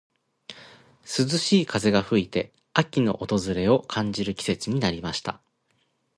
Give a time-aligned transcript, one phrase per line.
[1.03, 5.39] 涼しい風が吹いて、秋の訪れを感じる季節になりました。